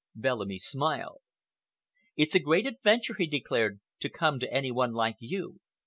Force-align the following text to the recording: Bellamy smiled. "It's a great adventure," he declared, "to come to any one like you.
Bellamy 0.15 0.57
smiled. 0.57 1.21
"It's 2.15 2.33
a 2.33 2.39
great 2.39 2.65
adventure," 2.65 3.13
he 3.19 3.27
declared, 3.27 3.81
"to 3.99 4.09
come 4.09 4.39
to 4.39 4.51
any 4.51 4.71
one 4.71 4.93
like 4.93 5.17
you. 5.19 5.59